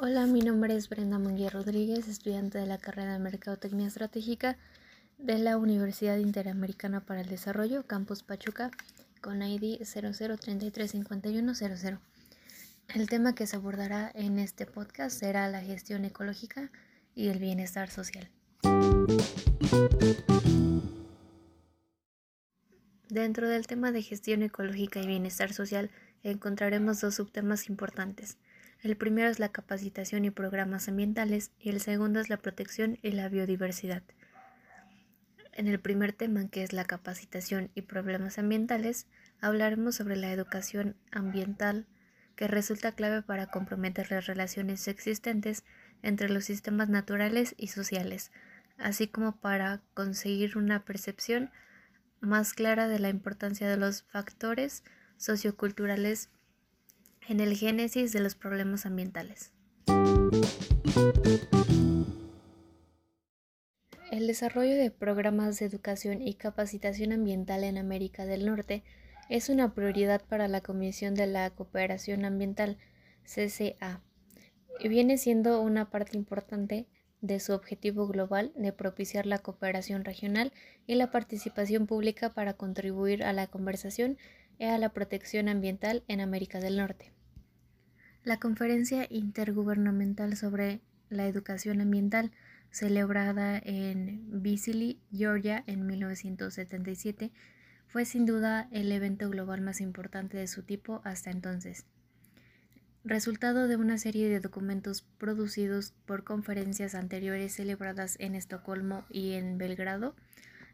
Hola, 0.00 0.26
mi 0.26 0.42
nombre 0.42 0.76
es 0.76 0.88
Brenda 0.88 1.18
Munguía 1.18 1.50
Rodríguez, 1.50 2.06
estudiante 2.06 2.58
de 2.58 2.66
la 2.66 2.78
carrera 2.78 3.14
de 3.14 3.18
Mercadotecnia 3.18 3.88
Estratégica 3.88 4.56
de 5.18 5.38
la 5.38 5.56
Universidad 5.56 6.18
Interamericana 6.18 7.00
para 7.00 7.22
el 7.22 7.28
Desarrollo, 7.28 7.84
Campus 7.84 8.22
Pachuca, 8.22 8.70
con 9.20 9.42
ID 9.42 9.80
00335100. 9.80 11.98
El 12.94 13.08
tema 13.08 13.34
que 13.34 13.48
se 13.48 13.56
abordará 13.56 14.12
en 14.14 14.38
este 14.38 14.66
podcast 14.66 15.18
será 15.18 15.48
la 15.48 15.62
gestión 15.62 16.04
ecológica 16.04 16.70
y 17.16 17.26
el 17.26 17.40
bienestar 17.40 17.90
social. 17.90 18.30
Dentro 23.08 23.48
del 23.48 23.66
tema 23.66 23.90
de 23.90 24.02
gestión 24.02 24.44
ecológica 24.44 25.00
y 25.00 25.08
bienestar 25.08 25.52
social 25.52 25.90
encontraremos 26.22 27.00
dos 27.00 27.16
subtemas 27.16 27.68
importantes. 27.68 28.36
El 28.80 28.96
primero 28.96 29.28
es 29.28 29.40
la 29.40 29.50
capacitación 29.50 30.24
y 30.24 30.30
programas 30.30 30.88
ambientales 30.88 31.50
y 31.58 31.70
el 31.70 31.80
segundo 31.80 32.20
es 32.20 32.28
la 32.28 32.36
protección 32.36 32.98
y 33.02 33.10
la 33.10 33.28
biodiversidad. 33.28 34.04
En 35.52 35.66
el 35.66 35.80
primer 35.80 36.12
tema, 36.12 36.48
que 36.48 36.62
es 36.62 36.72
la 36.72 36.84
capacitación 36.84 37.72
y 37.74 37.82
problemas 37.82 38.38
ambientales, 38.38 39.08
hablaremos 39.40 39.96
sobre 39.96 40.14
la 40.14 40.32
educación 40.32 40.96
ambiental 41.10 41.86
que 42.36 42.46
resulta 42.46 42.92
clave 42.92 43.22
para 43.22 43.46
comprometer 43.46 44.12
las 44.12 44.26
relaciones 44.26 44.86
existentes 44.86 45.64
entre 46.02 46.28
los 46.28 46.44
sistemas 46.44 46.88
naturales 46.88 47.56
y 47.58 47.66
sociales, 47.66 48.30
así 48.76 49.08
como 49.08 49.36
para 49.40 49.82
conseguir 49.94 50.56
una 50.56 50.84
percepción 50.84 51.50
más 52.20 52.54
clara 52.54 52.86
de 52.86 53.00
la 53.00 53.08
importancia 53.08 53.68
de 53.68 53.76
los 53.76 54.04
factores 54.04 54.84
socioculturales 55.16 56.30
en 57.28 57.40
el 57.40 57.54
génesis 57.54 58.12
de 58.12 58.20
los 58.20 58.34
problemas 58.34 58.86
ambientales. 58.86 59.52
El 64.10 64.26
desarrollo 64.26 64.74
de 64.74 64.90
programas 64.90 65.58
de 65.58 65.66
educación 65.66 66.22
y 66.22 66.34
capacitación 66.34 67.12
ambiental 67.12 67.64
en 67.64 67.76
América 67.76 68.24
del 68.24 68.46
Norte 68.46 68.82
es 69.28 69.50
una 69.50 69.74
prioridad 69.74 70.24
para 70.24 70.48
la 70.48 70.62
Comisión 70.62 71.14
de 71.14 71.26
la 71.26 71.50
Cooperación 71.50 72.24
Ambiental, 72.24 72.78
CCA, 73.24 74.00
y 74.80 74.88
viene 74.88 75.18
siendo 75.18 75.60
una 75.60 75.90
parte 75.90 76.16
importante 76.16 76.86
de 77.20 77.40
su 77.40 77.52
objetivo 77.52 78.06
global 78.06 78.52
de 78.56 78.72
propiciar 78.72 79.26
la 79.26 79.38
cooperación 79.38 80.04
regional 80.04 80.52
y 80.86 80.94
la 80.94 81.10
participación 81.10 81.86
pública 81.86 82.30
para 82.30 82.54
contribuir 82.54 83.22
a 83.22 83.34
la 83.34 83.48
conversación 83.48 84.16
y 84.58 84.64
a 84.64 84.78
la 84.78 84.88
protección 84.88 85.48
ambiental 85.48 86.04
en 86.08 86.20
América 86.20 86.60
del 86.60 86.76
Norte. 86.78 87.17
La 88.24 88.38
Conferencia 88.38 89.06
Intergubernamental 89.08 90.36
sobre 90.36 90.80
la 91.08 91.26
Educación 91.26 91.80
Ambiental, 91.80 92.32
celebrada 92.70 93.58
en 93.58 94.42
Visaly, 94.42 95.00
Georgia, 95.12 95.64
en 95.66 95.86
1977, 95.86 97.30
fue 97.86 98.04
sin 98.04 98.26
duda 98.26 98.68
el 98.70 98.92
evento 98.92 99.30
global 99.30 99.62
más 99.62 99.80
importante 99.80 100.36
de 100.36 100.46
su 100.46 100.62
tipo 100.62 101.00
hasta 101.04 101.30
entonces. 101.30 101.86
Resultado 103.04 103.68
de 103.68 103.76
una 103.76 103.96
serie 103.96 104.28
de 104.28 104.40
documentos 104.40 105.02
producidos 105.16 105.94
por 106.04 106.24
conferencias 106.24 106.94
anteriores 106.94 107.54
celebradas 107.54 108.16
en 108.18 108.34
Estocolmo 108.34 109.06
y 109.08 109.32
en 109.32 109.56
Belgrado, 109.56 110.14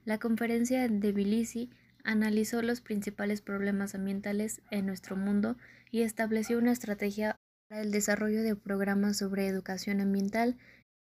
la 0.04 0.18
conferencia 0.18 0.88
de 0.88 1.12
Tbilisi 1.12 1.70
analizó 2.04 2.62
los 2.62 2.80
principales 2.80 3.40
problemas 3.40 3.94
ambientales 3.94 4.62
en 4.70 4.86
nuestro 4.86 5.16
mundo 5.16 5.56
y 5.90 6.02
estableció 6.02 6.58
una 6.58 6.72
estrategia 6.72 7.36
para 7.68 7.82
el 7.82 7.90
desarrollo 7.90 8.42
de 8.42 8.54
programas 8.54 9.16
sobre 9.16 9.46
educación 9.46 10.00
ambiental 10.00 10.56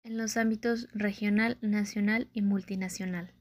en 0.03 0.17
los 0.17 0.37
ámbitos 0.37 0.89
regional, 0.93 1.57
nacional 1.61 2.29
y 2.33 2.41
multinacional. 2.41 3.33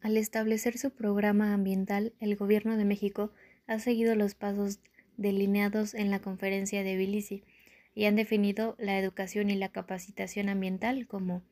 Al 0.00 0.16
establecer 0.16 0.78
su 0.78 0.90
programa 0.90 1.52
ambiental, 1.52 2.14
el 2.20 2.36
Gobierno 2.36 2.76
de 2.76 2.84
México 2.84 3.32
ha 3.66 3.78
seguido 3.78 4.14
los 4.14 4.34
pasos 4.34 4.80
delineados 5.16 5.94
en 5.94 6.10
la 6.10 6.20
conferencia 6.20 6.82
de 6.82 6.94
Tbilisi 6.94 7.44
y 7.94 8.04
han 8.04 8.16
definido 8.16 8.76
la 8.78 8.98
educación 8.98 9.50
y 9.50 9.56
la 9.56 9.70
capacitación 9.70 10.48
ambiental 10.48 11.06
como 11.06 11.42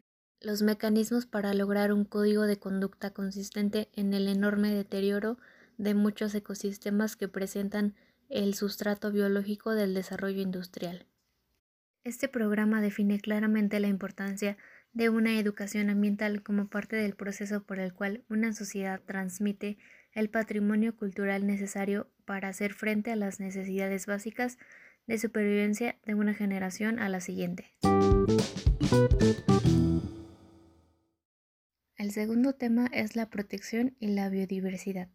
los 0.41 0.63
mecanismos 0.63 1.27
para 1.27 1.55
lograr 1.55 1.93
un 1.93 2.05
código 2.05 2.47
de 2.47 2.59
conducta 2.59 3.11
consistente 3.11 3.89
en 3.95 4.15
el 4.15 4.29
enorme 4.29 4.73
deterioro 4.73 5.39
de 5.79 5.95
muchos 5.95 6.35
ecosistemas 6.35 7.17
que 7.17 7.29
presentan 7.29 7.95
el 8.29 8.55
sustrato 8.55 9.11
biológico 9.11 9.73
del 9.73 9.95
desarrollo 9.95 10.41
industrial. 10.41 11.07
Este 12.05 12.29
programa 12.29 12.81
define 12.81 13.21
claramente 13.21 13.81
la 13.81 13.89
importancia 13.89 14.57
de 14.93 15.09
una 15.09 15.39
educación 15.39 15.91
ambiental 15.91 16.43
como 16.43 16.69
parte 16.69 16.97
del 16.97 17.15
proceso 17.15 17.63
por 17.63 17.79
el 17.79 17.93
cual 17.93 18.25
una 18.29 18.53
sociedad 18.53 19.01
transmite 19.05 19.79
el 20.13 20.31
patrimonio 20.31 20.97
cultural 20.97 21.47
necesario 21.47 22.09
para 22.25 22.49
hacer 22.49 22.73
frente 22.73 23.13
a 23.13 23.17
las 23.17 23.41
necesidades 23.41 24.07
básicas 24.07 24.59
de 25.07 25.19
supervivencia 25.19 25.97
de 26.05 26.15
una 26.15 26.35
generación 26.35 26.99
a 26.99 27.09
la 27.09 27.21
siguiente. 27.21 27.73
El 31.99 32.13
segundo 32.13 32.53
tema 32.53 32.87
es 32.93 33.17
la 33.17 33.29
protección 33.29 33.97
y 33.99 34.07
la 34.07 34.29
biodiversidad. 34.29 35.09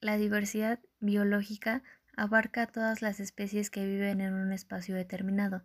La 0.00 0.16
diversidad 0.16 0.78
biológica 1.00 1.82
abarca 2.16 2.62
a 2.62 2.66
todas 2.68 3.02
las 3.02 3.18
especies 3.18 3.68
que 3.68 3.84
viven 3.84 4.20
en 4.20 4.34
un 4.34 4.52
espacio 4.52 4.94
determinado, 4.94 5.64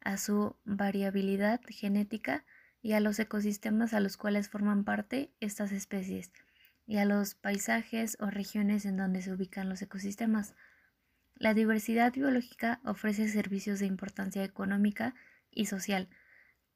a 0.00 0.18
su 0.18 0.54
variabilidad 0.64 1.60
genética 1.66 2.44
y 2.80 2.92
a 2.92 3.00
los 3.00 3.18
ecosistemas 3.18 3.92
a 3.92 3.98
los 3.98 4.16
cuales 4.16 4.48
forman 4.50 4.84
parte 4.84 5.32
estas 5.40 5.72
especies, 5.72 6.30
y 6.86 6.98
a 6.98 7.04
los 7.04 7.34
paisajes 7.34 8.16
o 8.20 8.30
regiones 8.30 8.84
en 8.84 8.96
donde 8.96 9.22
se 9.22 9.32
ubican 9.32 9.68
los 9.68 9.82
ecosistemas. 9.82 10.54
La 11.34 11.54
diversidad 11.54 12.12
biológica 12.12 12.80
ofrece 12.84 13.26
servicios 13.26 13.80
de 13.80 13.86
importancia 13.86 14.44
económica 14.44 15.16
y 15.50 15.66
social, 15.66 16.08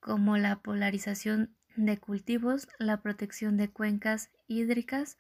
como 0.01 0.39
la 0.39 0.61
polarización 0.61 1.55
de 1.77 1.99
cultivos, 1.99 2.69
la 2.79 3.01
protección 3.03 3.57
de 3.57 3.69
cuencas 3.69 4.31
hídricas 4.49 5.19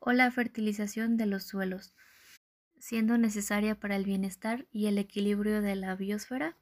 o 0.00 0.12
la 0.12 0.30
fertilización 0.30 1.16
de 1.16 1.26
los 1.26 1.44
suelos, 1.44 1.94
siendo 2.78 3.18
necesaria 3.18 3.74
para 3.74 3.96
el 3.96 4.04
bienestar 4.04 4.66
y 4.72 4.86
el 4.86 4.98
equilibrio 4.98 5.60
de 5.62 5.76
la 5.76 5.94
biosfera 5.94 6.56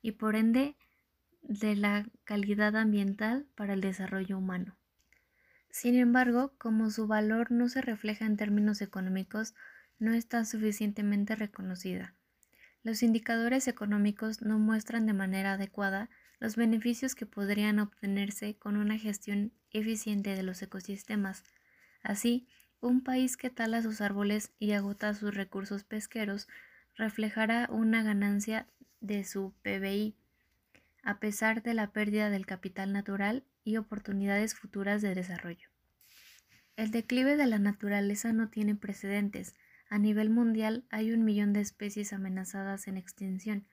y 0.00 0.12
por 0.12 0.36
ende 0.36 0.76
de 1.42 1.76
la 1.76 2.06
calidad 2.24 2.76
ambiental 2.76 3.46
para 3.54 3.74
el 3.74 3.80
desarrollo 3.80 4.38
humano. 4.38 4.76
Sin 5.70 5.96
embargo, 5.96 6.52
como 6.58 6.90
su 6.90 7.06
valor 7.06 7.50
no 7.50 7.68
se 7.68 7.80
refleja 7.80 8.26
en 8.26 8.36
términos 8.36 8.82
económicos, 8.82 9.54
no 9.98 10.12
está 10.12 10.44
suficientemente 10.44 11.34
reconocida. 11.34 12.14
Los 12.82 13.02
indicadores 13.02 13.68
económicos 13.68 14.42
no 14.42 14.58
muestran 14.58 15.06
de 15.06 15.12
manera 15.12 15.52
adecuada 15.52 16.10
los 16.42 16.56
beneficios 16.56 17.14
que 17.14 17.24
podrían 17.24 17.78
obtenerse 17.78 18.56
con 18.56 18.76
una 18.76 18.98
gestión 18.98 19.52
eficiente 19.70 20.34
de 20.34 20.42
los 20.42 20.60
ecosistemas. 20.60 21.44
Así, 22.02 22.48
un 22.80 23.04
país 23.04 23.36
que 23.36 23.48
tala 23.48 23.80
sus 23.80 24.00
árboles 24.00 24.50
y 24.58 24.72
agota 24.72 25.14
sus 25.14 25.32
recursos 25.32 25.84
pesqueros 25.84 26.48
reflejará 26.96 27.68
una 27.70 28.02
ganancia 28.02 28.66
de 29.00 29.22
su 29.22 29.54
PBI, 29.62 30.16
a 31.04 31.20
pesar 31.20 31.62
de 31.62 31.74
la 31.74 31.92
pérdida 31.92 32.28
del 32.28 32.44
capital 32.44 32.92
natural 32.92 33.44
y 33.62 33.76
oportunidades 33.76 34.56
futuras 34.56 35.00
de 35.00 35.14
desarrollo. 35.14 35.68
El 36.74 36.90
declive 36.90 37.36
de 37.36 37.46
la 37.46 37.60
naturaleza 37.60 38.32
no 38.32 38.48
tiene 38.48 38.74
precedentes. 38.74 39.54
A 39.88 39.96
nivel 39.96 40.28
mundial 40.28 40.86
hay 40.90 41.12
un 41.12 41.24
millón 41.24 41.52
de 41.52 41.60
especies 41.60 42.12
amenazadas 42.12 42.88
en 42.88 42.96
extinción, 42.96 43.64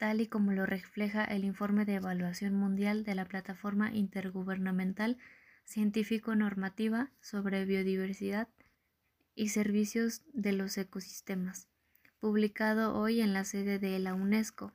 tal 0.00 0.22
y 0.22 0.28
como 0.28 0.52
lo 0.52 0.64
refleja 0.64 1.24
el 1.24 1.44
informe 1.44 1.84
de 1.84 1.96
evaluación 1.96 2.54
mundial 2.54 3.04
de 3.04 3.14
la 3.14 3.26
Plataforma 3.26 3.92
Intergubernamental 3.92 5.18
Científico-Normativa 5.64 7.10
sobre 7.20 7.66
Biodiversidad 7.66 8.48
y 9.34 9.50
Servicios 9.50 10.22
de 10.32 10.52
los 10.52 10.78
Ecosistemas, 10.78 11.68
publicado 12.18 12.98
hoy 12.98 13.20
en 13.20 13.34
la 13.34 13.44
sede 13.44 13.78
de 13.78 13.98
la 13.98 14.14
UNESCO. 14.14 14.72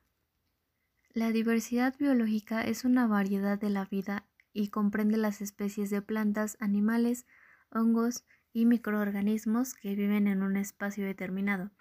La 1.10 1.32
diversidad 1.32 1.96
biológica 1.98 2.62
es 2.62 2.86
una 2.86 3.08
variedad 3.08 3.60
de 3.60 3.72
la 3.72 3.86
vida 3.86 4.28
y 4.54 4.68
comprende 4.68 5.18
las 5.18 5.42
especies 5.42 5.90
de 5.90 6.04
plantas, 6.04 6.56
animales, 6.60 7.26
hongos 7.72 8.26
y 8.54 8.68
microorganismos 8.68 9.74
que 9.74 9.96
viven 9.96 10.28
en 10.28 10.44
un 10.44 10.56
espacio 10.56 11.04
determinado, 11.04 11.72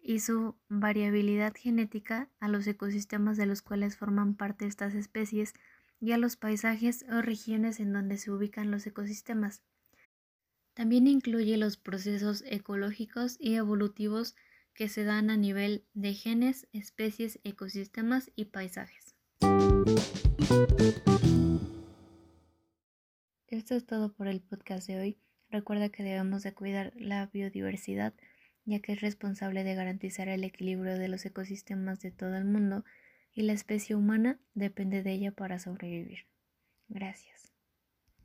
y 0.00 0.20
su 0.20 0.56
variabilidad 0.68 1.54
genética 1.54 2.30
a 2.40 2.48
los 2.48 2.66
ecosistemas 2.66 3.36
de 3.36 3.46
los 3.46 3.62
cuales 3.62 3.96
forman 3.96 4.34
parte 4.34 4.66
estas 4.66 4.94
especies 4.94 5.54
y 6.00 6.12
a 6.12 6.18
los 6.18 6.36
paisajes 6.36 7.04
o 7.10 7.22
regiones 7.22 7.80
en 7.80 7.92
donde 7.92 8.18
se 8.18 8.30
ubican 8.30 8.70
los 8.70 8.86
ecosistemas. 8.86 9.62
También 10.74 11.08
incluye 11.08 11.56
los 11.56 11.76
procesos 11.76 12.44
ecológicos 12.46 13.36
y 13.40 13.56
evolutivos 13.56 14.36
que 14.74 14.88
se 14.88 15.02
dan 15.02 15.28
a 15.28 15.36
nivel 15.36 15.84
de 15.92 16.14
genes, 16.14 16.68
especies, 16.72 17.40
ecosistemas 17.42 18.30
y 18.36 18.44
paisajes. 18.44 19.16
Esto 23.48 23.74
es 23.74 23.86
todo 23.86 24.12
por 24.12 24.28
el 24.28 24.40
podcast 24.40 24.86
de 24.86 25.00
hoy. 25.00 25.18
Recuerda 25.50 25.88
que 25.88 26.04
debemos 26.04 26.42
de 26.44 26.54
cuidar 26.54 26.92
la 26.94 27.26
biodiversidad, 27.26 28.14
ya 28.68 28.80
que 28.80 28.92
es 28.92 29.00
responsable 29.00 29.64
de 29.64 29.74
garantizar 29.74 30.28
el 30.28 30.44
equilibrio 30.44 30.98
de 30.98 31.08
los 31.08 31.24
ecosistemas 31.24 32.00
de 32.00 32.10
todo 32.10 32.36
el 32.36 32.44
mundo 32.44 32.84
y 33.32 33.42
la 33.42 33.54
especie 33.54 33.96
humana 33.96 34.38
depende 34.54 35.02
de 35.02 35.12
ella 35.12 35.32
para 35.32 35.58
sobrevivir. 35.58 36.26
Gracias. 36.88 37.50